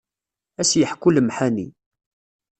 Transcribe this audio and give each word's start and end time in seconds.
Ad 0.59 0.63
as-yeḥku 0.67 1.09
lemḥani. 1.15 1.67